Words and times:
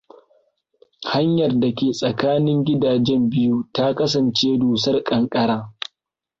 Hanyar 1.11 1.51
da 1.59 1.69
ke 1.77 1.87
tsakanin 1.97 2.59
gidajen 2.67 3.23
biyu 3.31 3.55
ta 3.73 3.95
kasance 3.95 4.57
dusar 4.61 5.03
ƙanƙara. 5.03 5.73